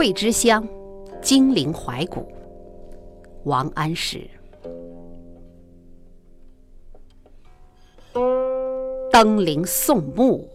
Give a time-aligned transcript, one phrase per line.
[0.00, 0.66] 桂枝香，
[1.20, 2.26] 金陵怀古。
[3.44, 4.26] 王安石。
[9.12, 10.48] 登临宋墓，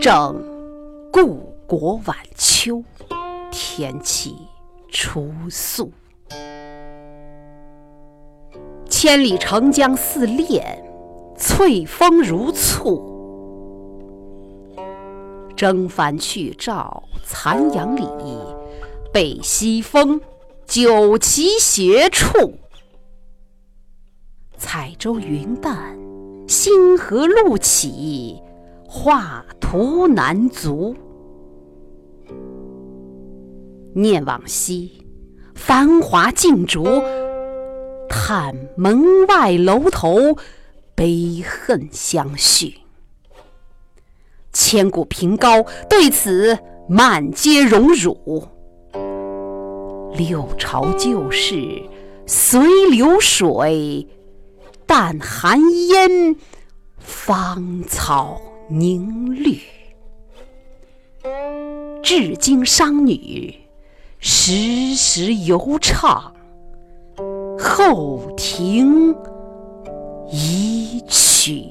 [0.00, 0.40] 正
[1.12, 2.84] 故国晚秋，
[3.50, 4.36] 天气
[4.92, 5.90] 初肃。
[8.88, 10.84] 千里澄江似练，
[11.36, 13.13] 翠峰如簇。
[15.56, 18.06] 征帆去棹残阳里，
[19.12, 20.20] 被西风
[20.66, 22.52] 酒旗斜矗。
[24.56, 25.98] 彩舟云淡，
[26.48, 28.40] 星河路起，
[28.86, 30.94] 画图难足。
[33.94, 35.06] 念往昔，
[35.54, 36.82] 繁华尽逐；
[38.08, 40.36] 叹门外楼头，
[40.94, 42.78] 悲恨相续。
[44.74, 48.48] 千古凭高，对此满皆荣辱。
[50.16, 51.80] 六朝旧事
[52.26, 54.08] 随流水，
[54.84, 56.34] 但寒烟
[56.98, 59.60] 芳草凝绿。
[62.02, 63.54] 至今商女
[64.18, 66.34] 时时犹唱，
[67.56, 69.14] 后庭
[70.32, 71.62] 遗曲。